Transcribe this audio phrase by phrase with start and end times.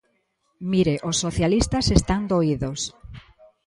[0.71, 2.79] Mire, os socialistas están doídos.